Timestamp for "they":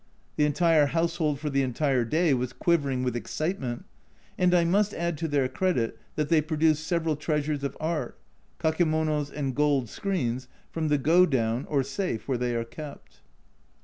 6.29-6.41, 12.39-12.55